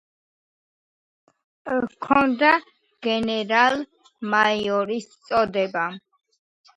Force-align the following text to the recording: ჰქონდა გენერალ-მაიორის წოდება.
ჰქონდა 1.73 2.49
გენერალ-მაიორის 3.07 5.07
წოდება. 5.29 5.85